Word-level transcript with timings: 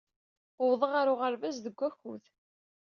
Wwḍeɣ 0.63 0.91
ɣer 0.93 1.07
uɣerbaz 1.13 1.57
deg 1.59 1.75
wakud. 1.79 2.23